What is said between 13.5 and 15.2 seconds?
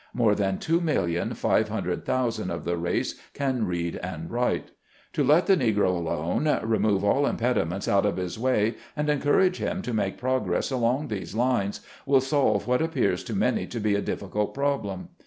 to be a difficult problem.